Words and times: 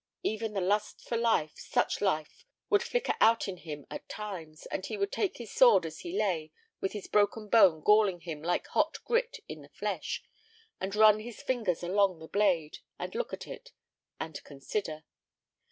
Even 0.23 0.53
the 0.53 0.61
lust 0.61 1.07
for 1.07 1.15
life, 1.15 1.59
such 1.59 2.01
life, 2.01 2.43
would 2.71 2.81
flicker 2.81 3.13
out 3.21 3.47
in 3.47 3.57
him 3.57 3.85
at 3.91 4.09
times, 4.09 4.65
and 4.71 4.83
he 4.83 4.97
would 4.97 5.11
take 5.11 5.37
his 5.37 5.53
sword 5.53 5.85
as 5.85 5.99
he 5.99 6.17
lay 6.17 6.51
with 6.79 6.93
the 6.93 7.07
broken 7.11 7.47
bone 7.47 7.81
galling 7.83 8.21
him 8.21 8.41
like 8.41 8.65
hot 8.69 8.97
grit 9.05 9.41
in 9.47 9.61
the 9.61 9.69
flesh, 9.69 10.23
and 10.79 10.95
run 10.95 11.19
his 11.19 11.43
fingers 11.43 11.83
along 11.83 12.17
the 12.17 12.27
blade, 12.27 12.79
and 12.97 13.13
look 13.13 13.31
at 13.31 13.45
it, 13.45 13.73
and 14.19 14.43
consider. 14.43 15.03